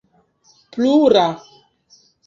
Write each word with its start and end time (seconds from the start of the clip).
plura 0.71 1.25